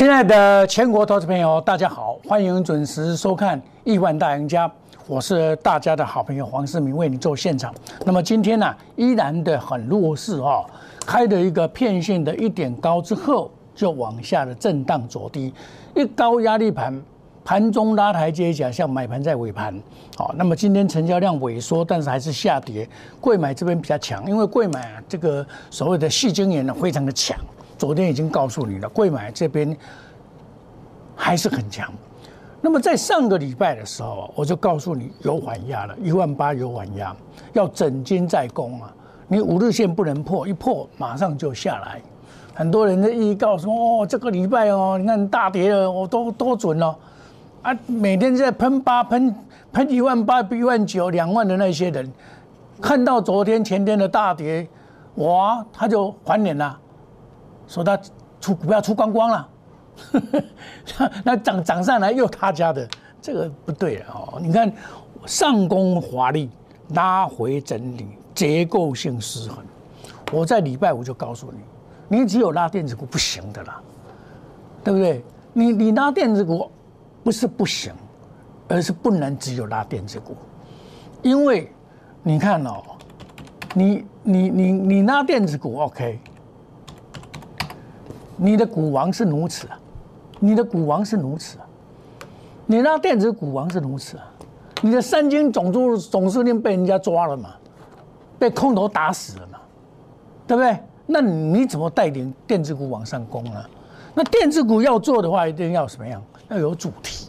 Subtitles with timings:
[0.00, 4.66] 亲爱的全国投资朋友，大家好，欢迎准时收看《亿万大赢家》，
[5.06, 7.74] 我是大家的好朋友黄世明，为你做现场。
[8.06, 10.64] 那么今天呢，依然的很弱势哦，
[11.04, 15.52] 开的一个片线的一点高之后，就往下的震荡走低，
[15.94, 16.98] 一高压力盘，
[17.44, 19.78] 盘中拉台阶下，像买盘在尾盘。
[20.16, 22.88] 好，那么今天成交量萎缩，但是还是下跌。
[23.20, 27.38] 贵买这边比较强，因为贵买啊，这个所谓的细晶圆呢，非常的强。
[27.80, 29.74] 昨天已经告诉你了，贵买这边
[31.16, 31.90] 还是很强。
[32.60, 37.16] 那么在上个礼拜的时候，我就告诉你有缓压了，一万八有缓压，
[37.54, 38.92] 要整金再攻啊！
[39.28, 42.02] 你五日线不能破，一破马上就下来。
[42.52, 46.94] 很多人的预告说哦，这个礼拜哦，你看大跌了，我都多准了
[47.62, 47.74] 啊！
[47.86, 49.34] 每天在喷八喷
[49.72, 52.12] 喷一万八、一万九、两万的那些人，
[52.78, 54.68] 看到昨天前天的大跌，
[55.14, 56.78] 哇，他就还脸了。
[57.70, 57.96] 说他
[58.40, 59.48] 出股票出光光了，
[61.22, 62.88] 那涨涨上来又他家的，
[63.22, 64.40] 这个不对哦。
[64.42, 64.72] 你看
[65.24, 66.50] 上攻华丽，
[66.94, 69.64] 拉回整理，结构性失衡。
[70.32, 73.80] 我在礼拜五就告诉你，你只有拉电子股不行的啦，
[74.82, 75.24] 对不对？
[75.52, 76.68] 你你拉电子股
[77.22, 77.92] 不是不行，
[78.66, 80.34] 而是不能只有拉电子股，
[81.22, 81.70] 因为
[82.24, 82.82] 你看哦，
[83.74, 86.18] 你你你你拉电子股 OK。
[88.42, 89.78] 你的股王是如此啊，
[90.38, 91.66] 你的股王是如此啊，
[92.64, 94.24] 你那电子股王是如此啊，
[94.80, 97.50] 你的三金总督总司令被人家抓了嘛，
[98.38, 99.58] 被空头打死了嘛，
[100.46, 100.74] 对不对？
[101.04, 103.62] 那你怎么带领电子股往上攻呢？
[104.14, 106.22] 那电子股要做的话，一定要什么样？
[106.48, 107.28] 要有主题，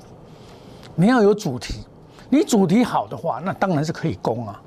[0.95, 1.83] 你要有主题，
[2.29, 4.61] 你主题好的话，那当然是可以攻啊，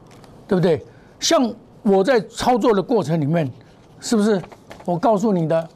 [0.47, 0.85] 对不对？
[1.21, 1.51] 像
[1.81, 3.51] 我在操作的过程里面，
[3.99, 4.43] 是不是
[4.85, 5.67] 我告诉你的？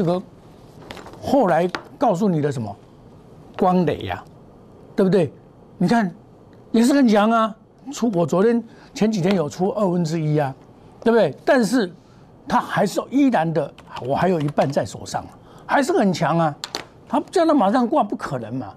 [0.00, 0.22] 这个
[1.20, 2.74] 后来告诉你的什么
[3.58, 4.24] 光磊呀，
[4.96, 5.30] 对不对？
[5.76, 6.10] 你看
[6.70, 7.54] 也是很强啊，
[7.92, 10.54] 出我昨天前几天有出二分之一啊，
[11.04, 11.36] 对不对？
[11.44, 11.92] 但是
[12.48, 15.22] 它还是依然的，我还有一半在手上，
[15.66, 16.56] 还是很强啊。
[17.06, 18.72] 它叫它马上挂不可能嘛，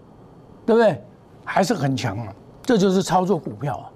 [0.65, 1.01] 对不对？
[1.45, 2.27] 还是很强啊。
[2.63, 3.87] 这就是操作股票啊，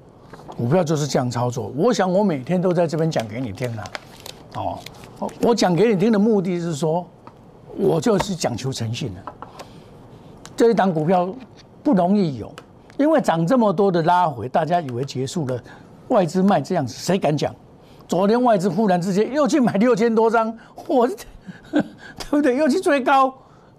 [0.55, 1.73] 股票就是这样操作。
[1.75, 3.83] 我想我每天都在这边讲给你听啊，
[4.55, 4.79] 哦。
[5.41, 7.03] 我讲给你听的目的是说，
[7.77, 9.21] 我就是讲求诚信的。
[10.55, 11.33] 这一档股票
[11.83, 12.51] 不容易有，
[12.97, 15.61] 因为涨这么多的拉回，大家以为结束了，
[16.07, 17.53] 外资卖这样子，谁敢讲？
[18.07, 20.57] 昨天外资忽然之间又去买六千多张，
[20.87, 21.07] 我
[21.69, 21.83] 对
[22.29, 22.55] 不对？
[22.57, 23.33] 又去追高，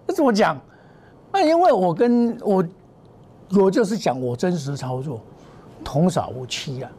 [0.07, 0.57] 那怎么讲？
[1.33, 2.65] 那因为我跟我
[3.51, 5.21] 我就是讲我真实操作，
[5.83, 6.91] 同少无欺啊。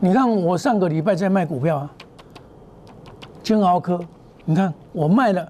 [0.00, 1.90] 你看我上个礼拜在卖股票啊。
[3.42, 4.00] 金豪科，
[4.44, 5.46] 你看我卖了，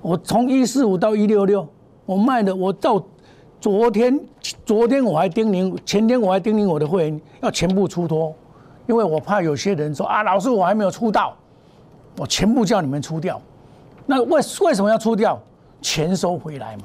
[0.00, 1.66] 我从一四五到一六六，
[2.06, 3.04] 我卖的，我到
[3.60, 4.18] 昨天，
[4.64, 8.34] 昨天我还叮咛，前天我还叮咛我的会员要全部出脱，
[8.86, 11.36] 因为我怕有些人说啊，老师我还没有出到，
[12.16, 13.40] 我全部叫你们出掉，
[14.06, 15.40] 那为为什么要出掉？
[15.80, 16.84] 钱收回来嘛。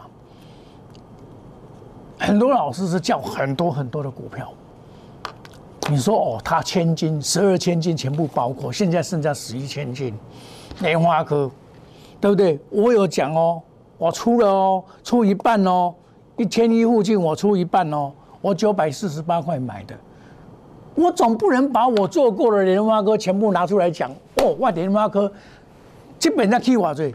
[2.19, 4.51] 很多老师是叫很多很多的股票，
[5.89, 10.13] 你说哦，他千金十二千金全部包括，现在剩下十一千金。
[10.79, 11.51] 莲花科，
[12.23, 12.57] 对不对？
[12.69, 13.61] 我有讲哦，
[13.97, 15.93] 我出了哦，出一半哦，
[16.37, 19.93] 一千一附近我出一半哦，我九百四十八块买的，
[20.95, 24.55] 我总不能把我做过的莲花科全部拿出来讲哦。
[24.59, 25.29] 哇莲花科
[26.17, 27.13] 基本上去话最，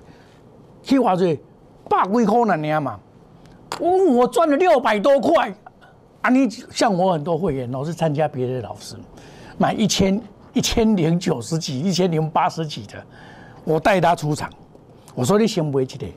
[0.83, 1.41] 去话最
[1.89, 3.01] 百几块那年嘛，
[3.81, 5.51] 我我赚了六百多块
[6.21, 6.29] 啊！
[6.29, 8.95] 你像我很多会员老是参加别的老师
[9.57, 10.21] 买一千
[10.53, 13.03] 一千零九十几、一千零八十几的。
[13.65, 14.51] 我带他出场，
[15.15, 16.09] 我说你先不起来，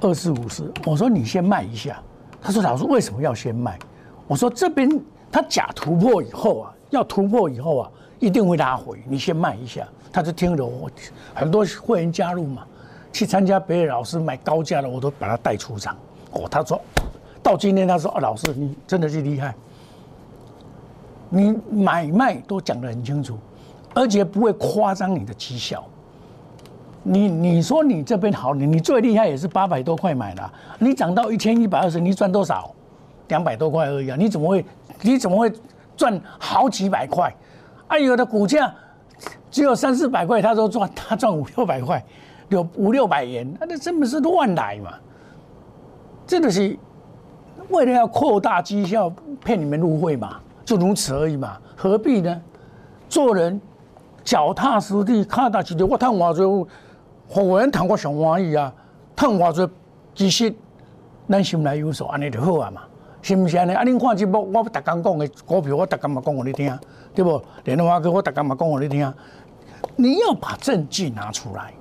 [0.00, 2.00] 二四五四，我说你先卖一下。
[2.40, 3.78] 他说老师为什么要先卖？
[4.26, 4.88] 我说这边
[5.30, 9.86] 他假突破以后啊，要突破以后啊，一定会拉回，你先卖一下。
[10.12, 10.90] 他就听了我
[11.34, 12.66] 很多会员加入嘛，
[13.12, 15.96] 去参加别的老师买高价的，我都把他带出场。
[16.32, 16.80] 哦，他说
[17.42, 19.54] 到今天他说哦，老师你真的是厉害，
[21.28, 23.36] 你买卖都讲得很清楚，
[23.94, 25.84] 而且不会夸张你的绩效。
[27.02, 32.74] 你你说你这边好，你你最厉害也是八百多块买的，你涨到一千一百二十，你赚多少？
[33.28, 34.16] 两百多块而已啊！
[34.18, 34.64] 你怎么会
[35.02, 35.50] 你怎么会
[35.96, 37.34] 赚好几百块？
[37.86, 38.74] 啊，有的股价
[39.50, 42.04] 只有三四百块，他都赚，他赚五六百块，
[42.48, 44.92] 有五六百元，那这真的是乱来嘛！
[46.26, 46.76] 真的是
[47.68, 49.08] 为了要扩大绩效，
[49.44, 52.42] 骗你们入会嘛，就如此而已嘛，何必呢？
[53.08, 53.60] 做人
[54.22, 56.68] 脚踏实地，踏踏实地，我看我就。
[57.34, 58.72] 我人谈过上万亿啊，
[59.14, 59.70] 赚偌多
[60.14, 60.52] 其实
[61.28, 62.82] 咱心内有数，安尼就好啊嘛，
[63.22, 63.72] 是毋是安尼？
[63.72, 66.76] 啊，恁看节目，我逐工讲的股票，我逐工嘛讲互你听，
[67.14, 67.40] 对不？
[67.64, 69.14] 连华哥我逐工嘛讲互你听。
[69.96, 71.72] 你要把证据拿出来，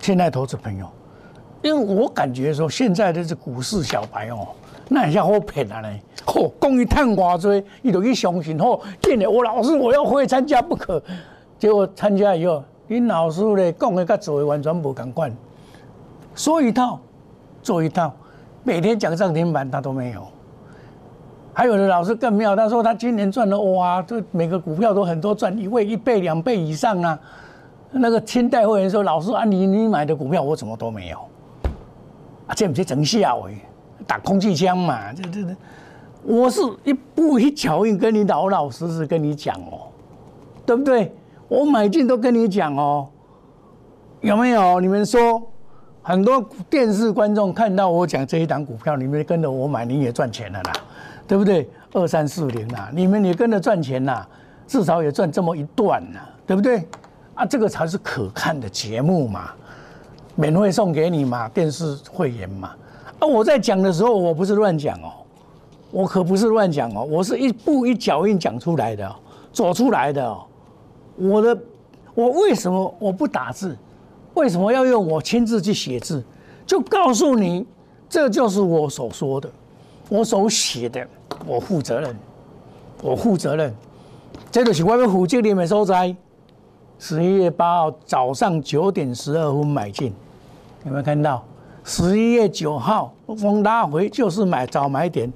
[0.00, 0.86] 现在投资朋友，
[1.62, 4.48] 因为我感觉说现在的这股市小白哦，
[4.88, 5.88] 那很像好骗啊呢。
[6.26, 11.02] 嚯，讲伊探偌多，伊就去相信吼，见了我老师我要会参加不可。
[11.58, 15.32] 结果参加以后，恁老师咧讲的跟做的完全无共款，
[16.34, 16.98] 说一套
[17.62, 18.12] 做一套，
[18.64, 20.26] 每天讲涨停板他都没有。
[21.54, 27.16] 还有的老师更妙，他说他今年赚了哇，这每个股票都很多赚一倍、一倍、两倍以上啊。
[27.92, 31.18] 那个清代会员说：“老师啊，你你买的股票我怎么都没有？
[32.48, 33.56] 啊，这不是整笑诶，
[34.04, 35.12] 打空气枪嘛？
[35.12, 35.56] 这这这，
[36.24, 39.86] 我是一步一脚印跟你老老实实跟你讲哦，
[40.66, 41.14] 对不对？
[41.50, 43.08] 我买进都跟你讲哦，
[44.20, 44.78] 有没有？
[44.78, 45.42] 你们说
[46.00, 50.72] 很多电视观众看到我讲这一档股票，你们跟着我买，你也赚钱了啦，
[51.26, 51.68] 对不对？
[51.92, 54.24] 二三四零啊，你们也跟着赚钱啦，
[54.64, 56.86] 至少也赚这么一段呐，对不对？”
[57.34, 59.50] 啊，这个才是可看的节目嘛，
[60.36, 62.70] 免费送给你嘛，电视会员嘛。
[63.18, 65.10] 啊，我在讲的时候，我不是乱讲哦，
[65.90, 69.12] 我可不是乱讲哦，我是一步一脚印讲出来的，
[69.52, 70.36] 走出来的。
[71.16, 71.58] 我的，
[72.14, 73.76] 我为什么我不打字？
[74.34, 76.22] 为什么要用我亲自去写字？
[76.66, 77.66] 就告诉你，
[78.08, 79.50] 这就是我所说的，
[80.08, 81.06] 我所写的，
[81.46, 82.16] 我负责任，
[83.02, 83.74] 我负责任。
[84.50, 86.14] 这就是我们负责任的所在。
[86.98, 90.12] 十一月八号早上九点十二分买进，
[90.84, 91.42] 有没有看到？
[91.82, 95.32] 十一月九号风拉回就是买早买点，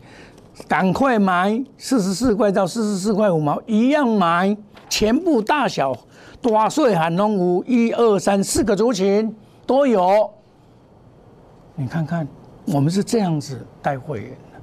[0.69, 4.55] 赶快买四十四块到四十四块五毛一样买，
[4.89, 5.97] 全部大小
[6.41, 9.35] 大岁寒龙五一二三四个族群
[9.67, 10.31] 都有。
[11.75, 12.27] 你看看，
[12.67, 14.61] 我们是这样子带会员的，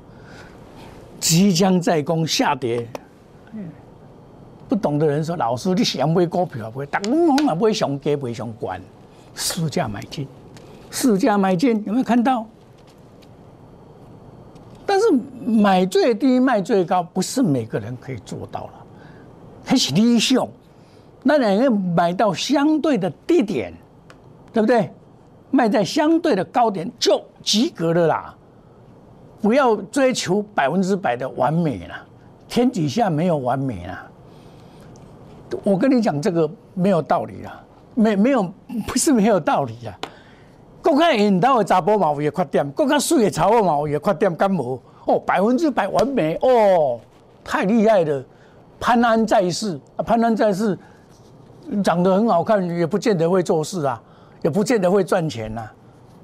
[1.20, 2.88] 即将在攻下跌。
[4.70, 6.86] 不懂的人说：“老师，你想买股票不会？
[6.86, 8.70] 当然嘛，买上低，买上高，
[9.36, 10.26] 市价买进，
[10.90, 12.48] 市价买进，有没有看到？
[14.86, 15.12] 但是
[15.46, 18.81] 买最低卖最高，不是每个人可以做到了，
[19.72, 20.46] 还是理想。
[21.24, 23.74] 那两个买到相对的低点，
[24.52, 24.92] 对不对？
[25.50, 28.36] 卖在相对的高点就及格了啦。
[29.42, 31.96] 不要追求百分之百的完美了，
[32.50, 34.08] 天底下没有完美了。”
[35.64, 37.64] 我跟你讲，这个没有道理啊，
[37.96, 38.54] 没没有
[38.86, 39.98] 不是没有道理啊。
[40.82, 47.00] 国家引导的查甫嘛有缺点，国家水的查某嘛有缺点，干无哦，百分之百完美哦，
[47.42, 48.22] 太厉害了。
[48.82, 50.78] 潘安在世啊，潘安在世
[51.84, 54.02] 长得很好看，也不见得会做事啊，
[54.42, 55.62] 也不见得会赚钱呐，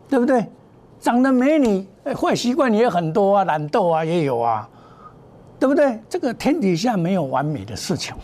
[0.10, 0.44] 对不对？
[1.00, 1.88] 长得美女，
[2.20, 4.68] 坏习惯也很多啊，懒惰啊也有啊，
[5.60, 6.00] 对不对？
[6.10, 8.16] 这个天底下没有完美的事情。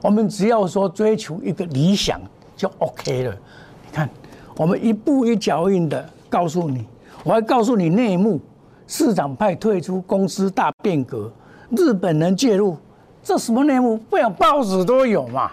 [0.00, 2.18] 我们只要说追求一个理想
[2.56, 3.32] 就 OK 了。
[3.32, 4.08] 你看，
[4.56, 6.86] 我们一步一脚印的告诉你，
[7.22, 8.40] 我还告诉你内幕，
[8.86, 11.30] 市长派退出，公司大变革，
[11.76, 12.76] 日本人介入，
[13.24, 13.96] 这什么内幕？
[13.96, 15.50] 不要报纸都有嘛，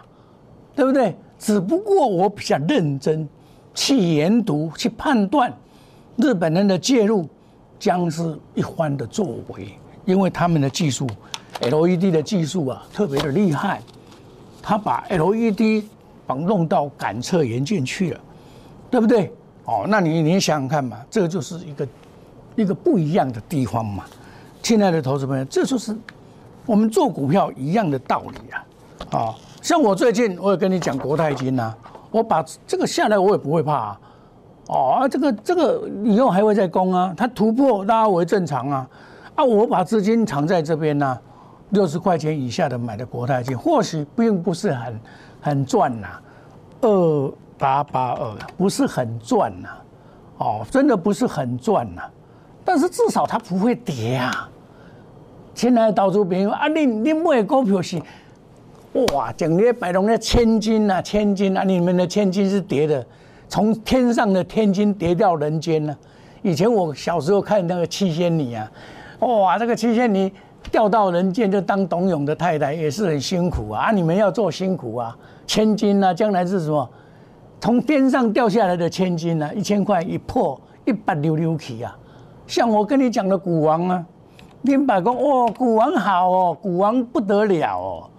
[0.75, 1.15] 对不对？
[1.39, 3.27] 只不过我比较认真
[3.73, 5.51] 去研读、去判断
[6.17, 7.27] 日本人的介入
[7.79, 9.69] 将是一番的作为，
[10.05, 11.07] 因为他们的技术
[11.61, 13.81] ，LED 的技术啊，特别的厉害。
[14.61, 15.83] 他把 LED
[16.27, 18.19] 绑弄到感测元件去了，
[18.91, 19.33] 对不对？
[19.65, 21.87] 哦，那你你想想看嘛，这个就是一个
[22.55, 24.03] 一个不一样的地方嘛。
[24.61, 25.95] 亲爱的投资朋友，这就是
[26.65, 28.65] 我们做股票一样的道理啊！
[29.17, 31.73] 啊，像我最近我也跟你讲国泰金呐，
[32.11, 33.99] 我把这个下来我也不会怕啊。
[34.67, 38.89] 哦，这个这个以后还会再攻啊，它突破拉为正常啊。
[39.35, 41.19] 啊，我把资金藏在这边呢。
[41.71, 44.99] 六十块钱以下的买的国泰金，或许并不是很
[45.39, 46.07] 很赚呐，
[46.81, 49.69] 二八八二不是很赚呐，
[50.39, 52.01] 哦，真的不是很赚呐，
[52.65, 54.49] 但是至少它不会跌啊。
[55.61, 58.01] 亲爱的投资朋友啊，你你买股票是
[59.13, 63.05] 哇，整天摆弄的千金呐，千金啊，你们的千金是跌的，
[63.47, 65.95] 从天上的天金跌掉人间呢。
[66.41, 68.71] 以前我小时候看那个七仙女啊，
[69.19, 70.33] 哇，这个七仙女。
[70.71, 73.89] 掉到人间就当董永的太太也是很辛苦啊！
[73.89, 75.15] 啊，你们要做辛苦啊，
[75.45, 76.89] 千金啊，将来是什么？
[77.59, 81.95] 从天上掉下来的千金啊，一千块一破一百六六起啊！
[82.47, 84.05] 像我跟你讲的股王啊，
[84.63, 88.09] 林百公哦，股王好哦，股王不得了哦！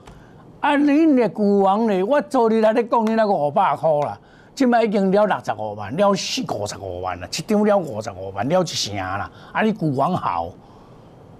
[0.61, 2.03] 啊，你的股王呢？
[2.03, 4.19] 我昨日来咧讲你那个五百块啦，
[4.53, 9.31] 即摆已经了六十五万，了四五十五万了，一张了五十五万，了一成啦。
[9.53, 10.49] 啊，你股王好，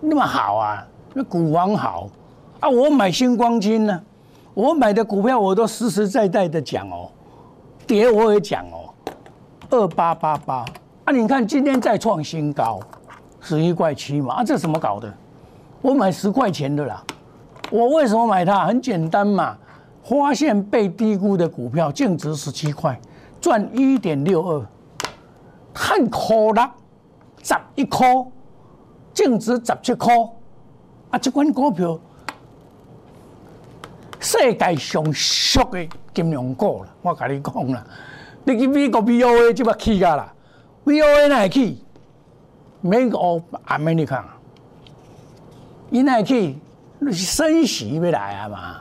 [0.01, 2.09] 那么好啊，那股王好
[2.61, 4.01] 啊，我买星光金呢，
[4.55, 7.11] 我买的股票我都实实在在的讲哦，
[7.89, 8.95] 跌我也讲哦，
[9.71, 10.65] 二八八八
[11.05, 12.79] 啊，你看今天再创新高，
[13.43, 15.13] 十一块七嘛，啊，这怎么搞的？
[15.83, 17.05] 我买十块钱的啦，
[17.71, 18.65] 我为什么买它？
[18.65, 19.59] 很简单嘛。
[20.05, 23.01] 发现被低估的股票，净值十七块，
[23.41, 24.67] 赚一点六二，
[25.73, 26.75] 太可了，
[27.41, 28.05] 十一块，
[29.15, 30.13] 净值十七块，
[31.11, 31.19] 啊！
[31.21, 31.97] 这款股票，
[34.19, 37.85] 世界上俗的金融股了，我跟你讲啦，
[38.43, 40.35] 你去美国 B O A 就要起噶啦
[40.85, 41.85] ，B O A 哪起？
[42.83, 44.23] 美国 America，
[45.91, 46.59] 伊哪起？
[46.99, 48.77] 你是升息要来啊嘛？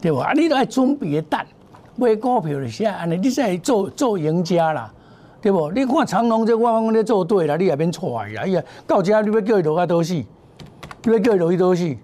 [0.00, 0.18] 对不？
[0.18, 1.46] 啊，你都爱准备个蛋
[1.96, 4.92] 买股票的时安尼你才做做赢家啦，
[5.40, 5.70] 对不？
[5.72, 8.42] 你看长隆这我讲咧做对啦，你也免错啦。
[8.42, 10.14] 哎呀，到家你要叫伊落去倒死？
[10.14, 11.96] 你要叫伊落去倒死？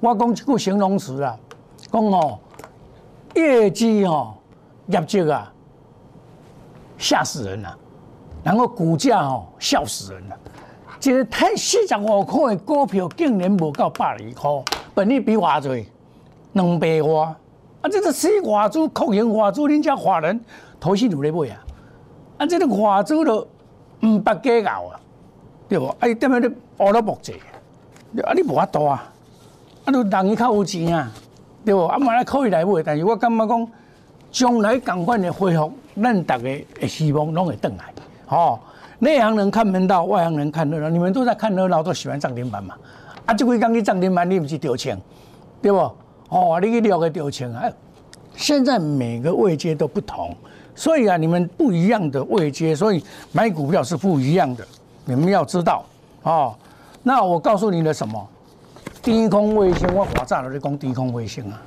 [0.00, 1.36] 我讲一句形容词啦，
[1.90, 2.38] 讲哦，
[3.34, 4.34] 业绩哦，
[4.88, 5.52] 业绩啊，
[6.98, 7.78] 吓死人了。
[8.42, 10.36] 然后股价哦，笑死人了。
[11.02, 14.50] 一个太四十五块的股票，竟然无到百二块，
[14.94, 15.86] 本利比偌济？
[16.52, 17.34] 两百外，
[17.82, 17.88] 啊！
[17.90, 20.40] 这个死外资、酷刑外资，恁家华人
[20.80, 21.56] 投资有咧买啊！
[22.38, 22.46] 啊！
[22.46, 23.46] 这个外资都
[24.00, 24.98] 唔八计较啊，
[25.68, 25.86] 对不？
[25.86, 25.96] 啊！
[26.00, 26.48] 点解你
[26.78, 27.34] 乌了木济？
[28.24, 28.32] 啊！
[28.34, 29.12] 你无法度啊！
[29.84, 29.92] 啊！
[29.92, 31.12] 都人伊较有钱啊，
[31.62, 31.84] 对不？
[31.84, 31.98] 啊！
[31.98, 33.68] 嘛来可以来买，但是我感觉讲，
[34.32, 35.70] 将来共款的恢复，
[36.02, 36.44] 咱大家
[36.80, 37.84] 的希望拢会转来。
[38.28, 38.58] 哦，
[38.98, 40.88] 内行人看门道，外行人看热闹。
[40.88, 42.74] 你们都在看热闹，都喜欢涨停板嘛？
[43.26, 43.34] 啊！
[43.34, 44.98] 这几工去涨停板，你不是丢钱，
[45.60, 45.78] 对不？
[46.28, 47.64] 哦，你去了个丢钱啊！
[48.34, 50.34] 现在每个位阶都不同，
[50.74, 54.66] 所以啊，你们不一样的位阶，所以买股票是不一样的，
[55.04, 55.84] 你们要知道
[56.22, 56.54] 哦。
[57.02, 58.28] 那我告诉你的什么？
[59.02, 61.62] 低空卫星，我华早就在讲低空卫星啊，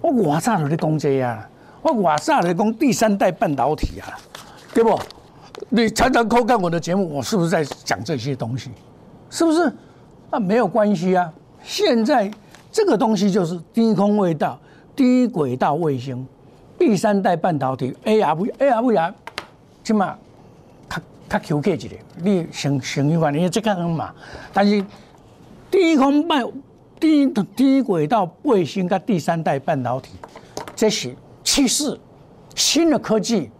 [0.00, 1.48] 我华早就在讲这啊，
[1.82, 4.18] 我华早就在讲第三代半导体啊，
[4.72, 4.98] 对不？
[5.68, 8.70] 你常常扣看我的节目，我是不是在讲这些东西？
[9.30, 9.72] 是不是？
[10.30, 12.30] 那，没有关系啊，现在。
[12.70, 14.56] 这个东西就是低空轨道、
[14.94, 16.24] 低轨道卫星、
[16.78, 19.12] 第三代半导体 ARV，ARV 啊，
[19.82, 20.16] 起码
[20.86, 21.00] 较
[21.30, 24.12] 较 Q 客一点，你成成一款，因为这个很嘛。
[24.52, 24.84] 但是
[25.70, 26.46] 低空半
[27.00, 30.10] 低低轨道卫星跟第三代半导体，
[30.76, 31.98] 这是趋势，
[32.54, 33.50] 新的科技，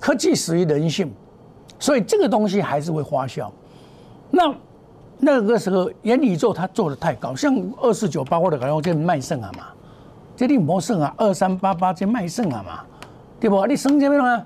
[0.00, 1.10] 科技始于人性，
[1.78, 3.52] 所以这个东西还是会花销。
[4.30, 4.54] 那。
[5.20, 9.64] 那个时候，元宇宙它做的太高，像二四九八或者可能这卖肾啊嘛，
[10.36, 12.84] 这你莫剩啊，二三八八这卖肾啊嘛，
[13.40, 13.66] 对不？
[13.66, 14.44] 你升这边嘛？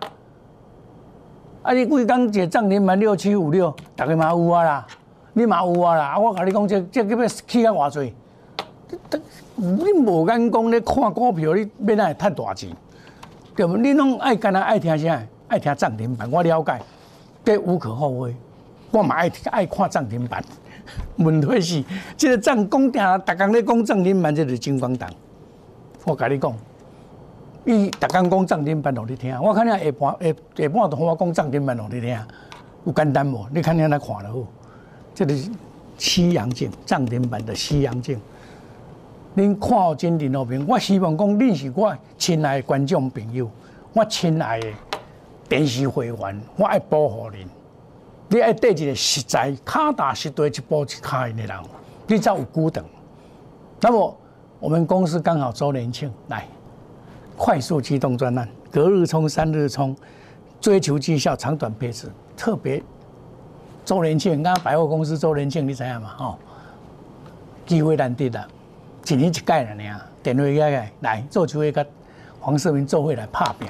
[1.62, 4.86] 啊，你贵刚这涨停板六七五六，大概嘛有啊啦，
[5.34, 6.04] 你嘛有啊啦。
[6.06, 8.14] 啊，我跟你讲，这这个要起啊偌济？
[9.56, 12.70] 你无眼光咧看股票，你要哪会赚大钱？
[13.54, 13.76] 对不？
[13.76, 15.22] 你拢爱干那爱听啥？
[15.48, 16.80] 爱听涨停板，我了解，
[17.44, 18.34] 这无可厚非。
[18.90, 20.42] 我嘛爱爱看涨停板。
[21.16, 21.84] 问题是，
[22.16, 25.08] 这个涨讲定，逐工咧讲涨停板，这是金光党。
[26.04, 26.52] 我甲你讲，
[27.64, 29.40] 伊逐工讲涨停板，互你听。
[29.40, 32.18] 我看你下半下下半段我讲涨停板，互你听，
[32.84, 33.46] 有简单无？
[33.54, 34.44] 你看你来看了好。
[35.14, 35.50] 这是
[35.96, 38.20] 西洋镜，涨停板的西洋镜。
[39.36, 43.48] 恁看好真认好面，我希望讲恁是我亲爱的观众朋友，
[43.92, 44.66] 我亲爱的
[45.48, 47.46] 电视会员，我爱保护恁。
[48.28, 51.50] 你爱对一个实在、卡打实地一步一卡的人，
[52.06, 52.82] 你才有孤等。
[53.80, 54.16] 那么
[54.58, 56.46] 我们公司刚好周年庆，来
[57.36, 59.94] 快速机动专案，隔日冲、三日冲，
[60.60, 62.82] 追求绩效、长短配置，特别
[63.84, 64.42] 周年庆。
[64.42, 66.14] 刚刚百货公司周年庆，你知影嘛？
[66.18, 66.38] 哦，
[67.66, 68.48] 机会难得的，
[69.08, 70.00] 一年一届了呢。
[70.22, 71.84] 电话个个来做就一个
[72.40, 73.68] 黄世明做会来拍拼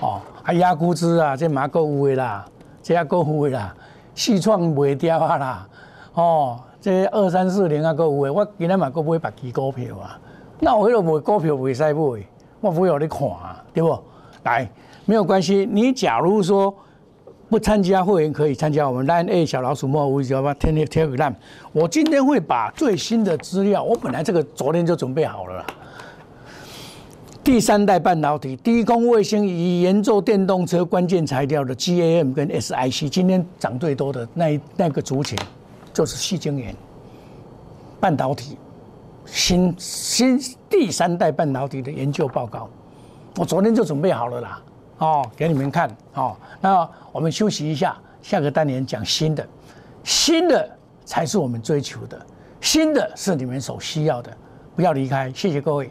[0.00, 2.44] 哦，啊压估值啊，这马够有诶啦，
[2.82, 3.74] 这也够有的啦。
[4.14, 5.68] 四创卖掉啊啦，
[6.14, 10.18] 哦，这二三四零啊，个有诶，我今日嘛个买白旗股票啊，
[10.58, 12.26] 那我迄个卖股票袂使买，
[12.60, 13.98] 我不会让你看啊，对不？
[14.42, 14.68] 来，
[15.04, 16.74] 没有关系，你假如说
[17.48, 21.34] 不参加会员，可以参加我们 Line A 小老鼠莫五九八天天铁骨蛋
[21.72, 25.66] 我今天会把最新的资料，我本来这个昨天就准备好了啦。
[27.42, 35.38] 第三代半导体、低空卫星以研做电动车关键材料的 GAM 跟 SIC，今天涨最多的那那个族群
[35.92, 36.74] 就是细晶圆
[37.98, 38.58] 半导体
[39.24, 42.68] 新新第三代半导体的研究报告，
[43.36, 44.62] 我昨天就准备好了啦。
[44.98, 46.36] 哦，给你们看哦。
[46.60, 49.48] 那我们休息一下，下个单元讲新的，
[50.04, 50.68] 新的
[51.06, 52.20] 才是我们追求的，
[52.60, 54.36] 新的是你们所需要的，
[54.76, 55.90] 不要离开，谢谢各位。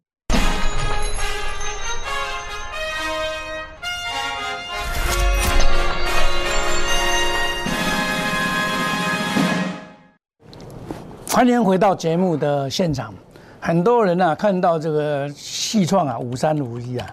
[11.33, 13.13] 欢迎回到节目的现场。
[13.57, 17.07] 很多人啊，看到这个戏创啊，五三五一啊，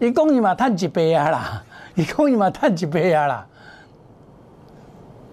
[0.00, 3.46] 一共伊嘛赚一倍啊啦， 一共伊嘛赚一倍啊啦。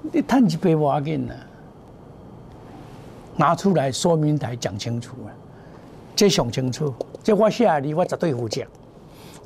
[0.03, 1.33] 你赚一倍无要紧啊，
[3.37, 5.33] 拿出来说明台讲清楚啊，
[6.15, 6.93] 这想清楚。
[7.23, 8.61] 这我写的，我绝对负责。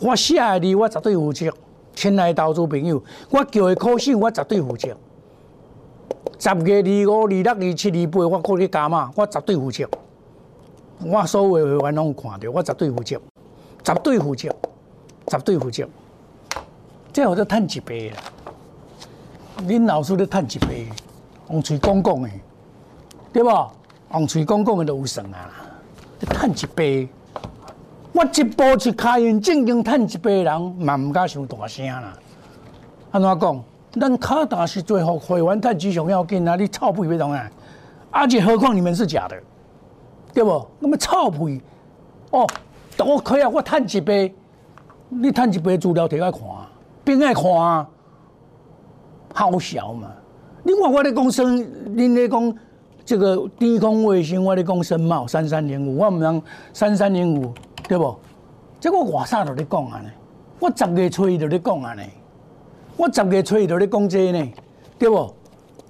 [0.01, 1.49] 我写的，我绝对负责。
[1.95, 4.89] 亲爱投资朋友，我叫的苦信，我绝对负责。
[6.37, 9.89] 十月二五、二六、二七、二八，我过去加码，我绝对负责。
[10.99, 13.19] 我所有会员拢看到，我绝对负责，
[13.83, 14.49] 绝对负责，
[15.27, 15.87] 绝对负责。
[17.11, 18.17] 这我都赚一倍啦！
[19.67, 20.87] 恁老师咧赚一倍，
[21.49, 22.29] 用嘴讲讲的，
[23.31, 23.49] 对不？
[24.13, 25.49] 用嘴讲讲的都有算啊！
[26.19, 27.07] 赚一倍，
[28.13, 32.13] 我一步一开运，正经赚一倍人，嘛唔敢想大声啦。
[33.11, 33.63] 安怎讲？
[33.99, 36.55] 咱卡达是最后会员太吉祥要紧啊！
[36.55, 37.49] 你臭屁别动啊！
[38.11, 39.35] 而且何况你们是假的，
[40.33, 40.65] 对不？
[40.79, 41.61] 那么臭屁
[42.31, 42.45] 哦，
[43.05, 43.49] 我可以啊！
[43.49, 44.33] 我探一杯，
[45.09, 46.41] 你探一杯资料摕来看，
[47.03, 47.87] 边爱看啊？
[49.33, 50.09] 好笑嘛！
[50.63, 51.57] 你看我咧讲生，
[51.95, 52.55] 恁咧讲
[53.05, 57.53] 这个低空卫星，我咧讲深茂三三零五，我唔通三三零五，
[57.87, 58.13] 对不？
[58.79, 60.09] 这我外早就咧讲啊呢，
[60.59, 62.03] 我十月初就咧讲啊呢。
[62.97, 64.53] 我十月初就咧讲这呢，
[64.97, 65.33] 对不？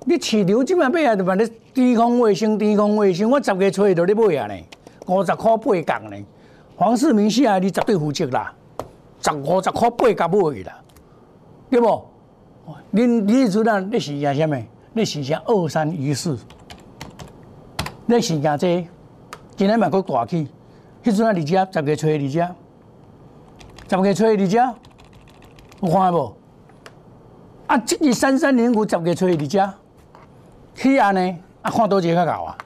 [0.05, 3.29] 你市场即摆买啊，就买咧低空卫星，低空卫星。
[3.29, 4.55] 我十月初就咧买啊呢，
[5.07, 6.17] 五十块八角呢。
[6.75, 8.53] 黄世明写你绝对负责啦，
[9.21, 10.81] 十五十块八角买啦，
[11.69, 11.87] 对不？
[12.93, 14.57] 恁你阵啊，你是惊什么？
[14.93, 16.37] 你是惊二三一四？
[18.07, 18.87] 你是惊这？
[19.55, 20.47] 今日嘛搁大起，
[21.03, 22.29] 迄阵啊，二只十月初二只，
[23.89, 24.57] 十月初二只，
[25.81, 26.35] 有看无？
[27.67, 29.59] 啊，这个三三零五十月初二只，
[30.75, 31.37] 去安呢？
[31.63, 32.57] 啊，看多少较高啊？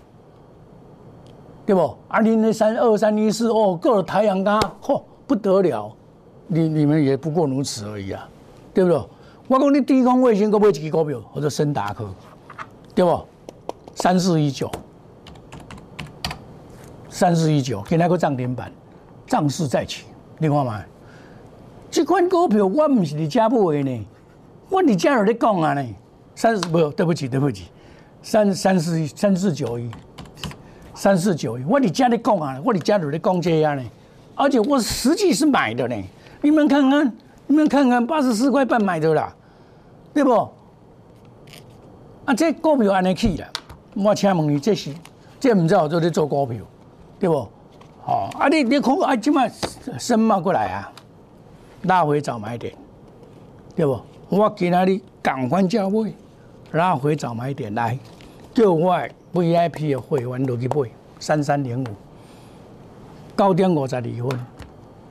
[1.66, 1.82] 对不？
[2.10, 5.96] 啊，恁那三二三一四哦，个太阳刚，嚯，不得了！
[6.48, 8.28] 你你们也不过如此而已啊，
[8.74, 9.02] 对不对？
[9.48, 12.10] 我讲你低空卫星可买一支股票，或者深达科，
[12.94, 13.26] 对不？
[13.96, 14.70] 三四一九，
[17.10, 18.72] 三四一九，今天个涨停板，
[19.28, 20.06] 涨势再起，
[20.40, 20.82] 你看嘛？
[21.90, 24.08] 这款股票我唔是你家买的呢。
[24.69, 25.86] 我你家有在讲啊呢？
[26.36, 27.65] 三十不，对不起，对不起，
[28.21, 29.89] 三三四三四九一，
[30.93, 31.63] 三四九一。
[31.65, 33.84] 我你家在讲啊，我你家有在讲这样呢。
[34.36, 35.95] 而且我实际是买的呢，
[36.41, 37.12] 你们看看，
[37.47, 39.36] 你们看看，八十四块半买的啦，
[40.13, 40.32] 对不？
[42.25, 43.47] 啊，这股票安尼去了，
[43.95, 44.93] 我请问你，这是
[45.39, 46.58] 这唔知道做在做股票，
[47.19, 47.36] 对不？
[48.05, 49.51] 哦，啊，你你看啊，今麦
[49.97, 50.91] 升嘛过来啊，
[51.82, 52.73] 拉回早买点，
[53.75, 53.99] 对不？
[54.30, 56.13] 我今仔日赶快价位
[56.74, 57.98] 拉回早买点来，
[58.54, 58.96] 叫我
[59.34, 60.88] VIP 的会员落去买
[61.20, 61.88] 三三零五，
[63.36, 64.39] 九点五十二分，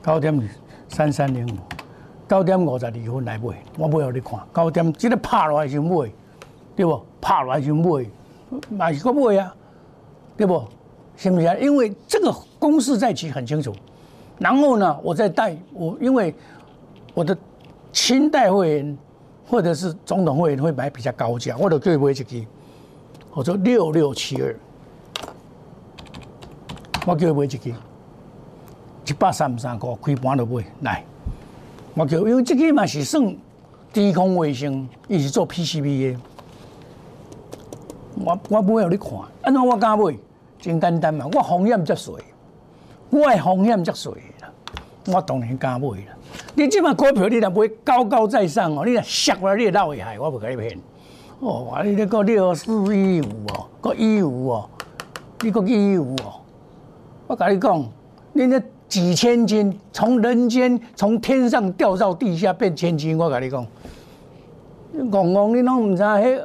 [0.05, 0.49] 九点
[0.87, 1.57] 三三零五，
[2.29, 6.09] 九点五十二分来买，我买互你看，九点即个拍落来就买，
[6.73, 7.05] 对不？
[7.19, 8.05] 拍落来就买，
[8.69, 9.53] 买是个买啊，
[10.37, 10.63] 对不？
[11.17, 11.53] 是不是啊？
[11.55, 13.75] 因为这个公式在起很清楚，
[14.37, 16.33] 然后呢，我再带我，因为
[17.13, 17.37] 我的
[17.91, 18.97] 清代会员。
[19.49, 22.45] 或者是总统会员会买比较高价，我就叫伊买一支，
[23.31, 24.55] 我说六六七二，
[27.07, 27.73] 我叫伊买一支，
[29.07, 31.03] 一百三十三块开盘就买来，
[31.95, 33.35] 我叫，因为这支嘛是算
[33.91, 36.19] 低空卫星，伊是做 PCB 的。
[38.23, 39.09] 我我买互你看，
[39.41, 40.15] 安怎我敢买？
[40.59, 42.11] 真简单嘛，我风险遮细，
[43.09, 44.09] 我的风险遮细
[44.41, 44.51] 啦，
[45.07, 46.18] 我当然敢买啦。
[46.55, 50.77] 你即马股票你若买高高在上哦，你若摔落你会闹会害，我无甲你骗。
[51.39, 54.69] 哦，你咧个六四一五哦，个一五哦，
[55.41, 56.41] 你个一五哦，
[57.27, 57.85] 我甲你讲，
[58.33, 63.65] 你那几千斤从人间从天上掉到地下变千斤，我甲你讲，
[64.97, 66.41] 戆戆你拢毋知迄。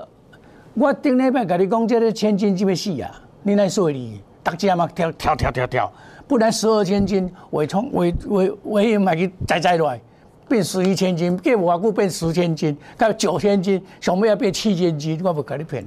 [0.74, 3.10] 我顶礼拜甲你讲，这个千斤就要死啊！
[3.42, 5.92] 你来说你，大家嘛跳跳跳跳跳，
[6.26, 10.00] 不然十二千斤，尾冲尾尾尾买去栽栽落来，
[10.48, 15.86] 变十一千斤，过无偌久变十千斤，到九千斤，上尾要变七千斤，我不甲你骗。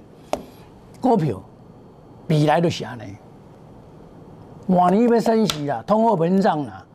[1.01, 1.41] 股票
[2.27, 3.15] 未来就是安尼，
[4.65, 6.85] 明年要升息啦，通货膨胀啦，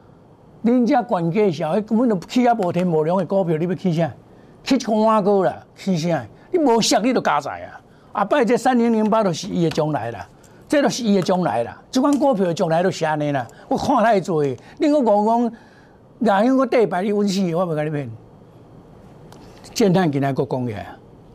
[0.65, 4.11] 恁遮管价小，根本就起啊无天无量的股票，你要起啥？
[4.65, 6.25] 起干高啦，起啥？
[6.53, 7.81] 你无息你都加在啊！
[8.13, 10.29] 阿伯，这三零零八都是伊的将来啦，
[10.73, 11.79] 这都是伊的将来啦。
[11.91, 13.47] 这款股票的将来都是安尼啦。
[13.69, 15.53] 我看太多，你个讲讲，
[16.21, 18.11] 哪样个跌百你温死，我袂甲你骗。
[19.75, 20.75] 建碳今天个讲起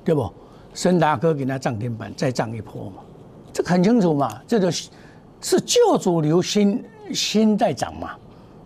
[0.04, 0.28] 对不？
[0.74, 3.04] 深达科给他涨停板，再涨一波嘛，
[3.54, 4.42] 这很清楚嘛。
[4.48, 4.90] 这就是
[5.40, 8.16] 是旧主流新新在涨嘛，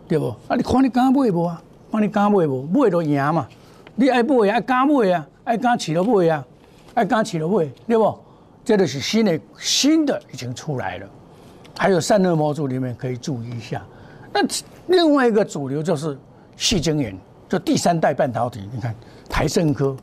[0.08, 0.30] 对不？
[0.48, 1.62] 啊，你看你敢买无啊？
[1.92, 2.66] 看你敢买无？
[2.68, 3.46] 买就赢嘛。
[3.96, 5.28] 你爱买爱敢买啊？
[5.44, 6.46] 爱敢起了买啊？
[6.94, 8.18] 爱刚起了位，对不？
[8.72, 11.06] 这个是新的新的已经出来了，
[11.78, 13.86] 还有散热模组里面可以注意一下。
[14.32, 14.40] 那
[14.88, 16.18] 另外一个主流就是
[16.56, 17.14] 细晶圆，
[17.50, 18.62] 就第三代半导体。
[18.74, 18.96] 你看
[19.30, 19.94] 台盛科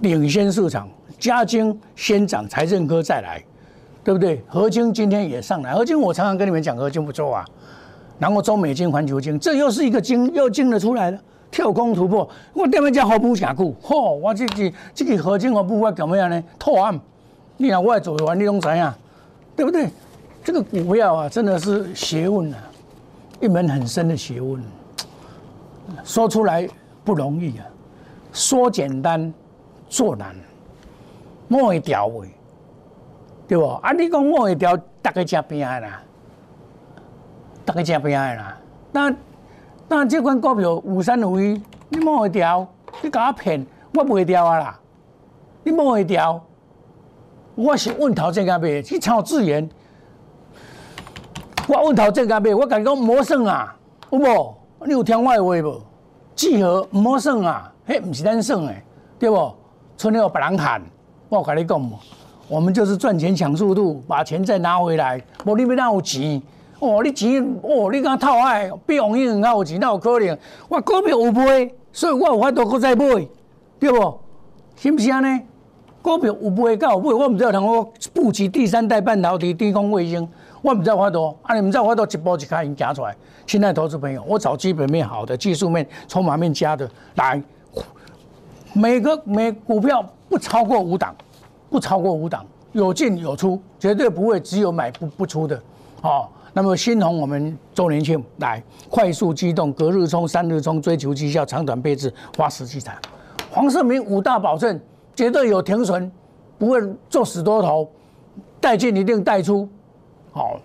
[0.00, 3.44] 领先市场，嘉晶先涨，台盛科再来，
[4.02, 4.42] 对不对？
[4.48, 7.44] 合金今天也上来，合金我常常跟你们讲，合金不错啊。
[8.18, 11.18] 然后中美金、环球金，这又是一个金，又金的出来了。
[11.50, 13.76] 跳空突破，我点样叫好补下股？
[13.82, 16.42] 吼，我这个这个核心和不我怎么样呢？
[16.58, 16.98] 拓案，
[17.56, 18.92] 你看我做完你拢知影，
[19.54, 19.90] 对不对？
[20.44, 22.58] 这个股票啊，真的是学问啊，
[23.40, 24.62] 一门很深的学问，
[26.04, 26.68] 说出来
[27.04, 27.66] 不容易啊，
[28.32, 29.32] 说简单
[29.88, 30.34] 做难，
[31.48, 32.28] 摸一条位，
[33.48, 33.66] 对不？
[33.66, 36.02] 啊，你讲摸一条，大概加边啦，
[37.64, 38.58] 大概加边啦，
[38.92, 39.14] 那。
[39.88, 42.66] 那这款股票五三五一，你摸会掉？
[43.02, 43.64] 你甲我骗，
[43.94, 44.80] 我不会掉啊啦！
[45.62, 46.44] 你摸会掉？
[47.56, 49.66] 我是问头这个买，去抄资源。
[51.66, 53.74] 我问头这个买，我甲你讲魔算啊，
[54.10, 54.54] 有无？
[54.84, 55.82] 你有听我的话无？
[56.36, 58.84] 聚合魔算啊，迄毋是咱算诶，
[59.18, 59.54] 对不？
[59.96, 60.82] 春天有别人喊，
[61.30, 61.90] 我甲你讲，
[62.46, 65.18] 我们就是赚钱抢速度，把钱再拿回来。
[65.46, 66.40] 无你要哪有钱？
[66.78, 70.38] 哦，你钱哦，你讲套爱比王英较有钱，那有可能。
[70.68, 73.26] 我股票有买，所以我有法度搁再买，
[73.80, 74.20] 对不？
[74.76, 75.40] 是不是安尼？
[76.06, 80.26] 股票有买，够有买，我唔知道通我布局第三代半导体、低空卫星，
[80.62, 81.36] 我唔知道法度。
[81.42, 83.16] 啊，你唔知道法度一步一卡已经加出来。
[83.44, 87.42] 现在投资朋友，我找基本面好的、技术面、筹码面加的来，
[88.72, 91.12] 每个每股票不超过五档，
[91.68, 95.60] 不超过五档，有进有出，绝对不会只有买不不出的，
[96.02, 96.28] 哦。
[96.52, 102.96] 那么，新红我们周年庆来快速机动，隔日冲、三日冲，追求绩效，长短配置，花时机产。
[103.50, 104.80] 黄世明五大保证，
[105.16, 106.08] 绝对有停损，
[106.58, 107.90] 不会做死多头，
[108.60, 109.66] 带进一定带出。
[110.30, 110.60] 好，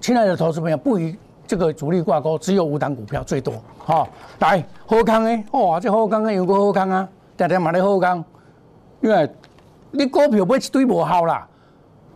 [0.00, 1.14] 亲爱的投资朋友，不与
[1.46, 3.52] 这个主力挂钩，只有五档股票最多。
[3.76, 4.08] 好，
[4.40, 8.24] 来好康诶，哇，这好康诶，有个好康啊，天天买咧好康，
[9.02, 9.30] 因为
[9.90, 11.46] 你股票买一堆无效啦。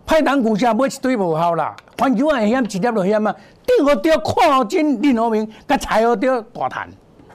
[0.06, 3.36] 派单股价买一堆无效啦，环球啊险，直接就险啊！
[3.64, 6.88] 定好钓，看好金，任何明，甲财好钓大谈，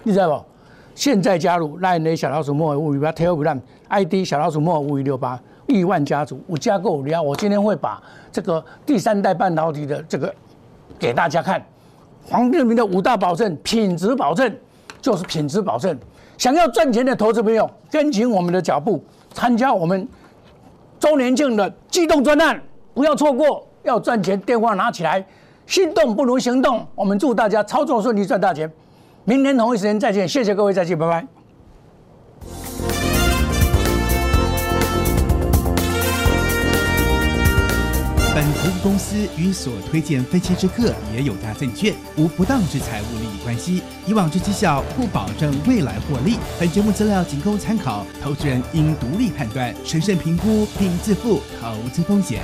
[0.04, 0.55] 你知道不？
[0.96, 7.22] 现在加入赖内小老鼠莫五一八 Telegram ID 小老鼠莫五一六八亿万家族，我加购料。
[7.22, 10.34] 我今天会把这个第三代半导体的这个
[10.98, 11.64] 给大家看。
[12.28, 14.52] 黄日明的五大保证，品质保证
[15.02, 15.96] 就是品质保证。
[16.38, 19.04] 想要赚钱的投资朋友，跟紧我们的脚步，
[19.34, 20.08] 参加我们。
[20.98, 22.60] 周年庆的机动专案，
[22.94, 23.68] 不要错过！
[23.84, 25.24] 要赚钱，电话拿起来，
[25.68, 26.84] 心动不如行动。
[26.96, 28.72] 我们祝大家操作顺利，赚大钱！
[29.28, 31.28] 明天同一时间再见，谢谢各位，再见，拜拜。
[38.36, 46.38] 本投资公司与所推荐分期之客也有大证券无不当之财务利益关系，以往之绩效不保证未来获利。
[46.60, 52.44] 本节目资料仅供参考，投资人应独立判断、审慎评估并自负投资风险。